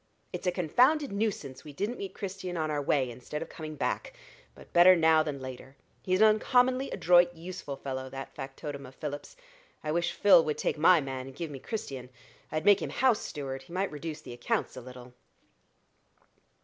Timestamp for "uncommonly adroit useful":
6.27-7.75